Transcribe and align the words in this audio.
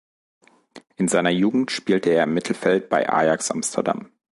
In 0.95 1.07
seiner 1.09 1.29
Jugend 1.29 1.69
spielte 1.69 2.09
er 2.09 2.23
im 2.23 2.33
Mittelfeld 2.33 2.89
bei 2.89 3.07
Ajax 3.07 3.51
Amsterdam. 3.51 4.09